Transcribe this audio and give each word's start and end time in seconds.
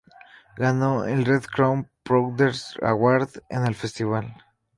Ganó 0.57 1.05
el 1.05 1.25
"Red 1.25 1.43
Crown 1.43 1.87
Producer’s 2.01 2.75
Award" 2.81 3.39
en 3.51 3.67
el 3.67 3.75
festival. 3.75 4.35